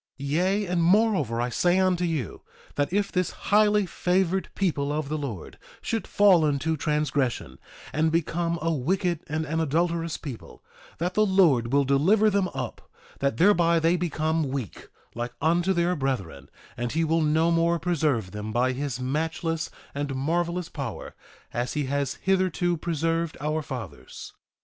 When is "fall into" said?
6.07-6.75